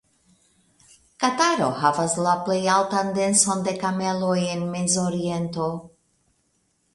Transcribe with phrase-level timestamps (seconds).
[1.23, 5.69] Kataro havas la plej altan denson de kameloj en Mezoriento.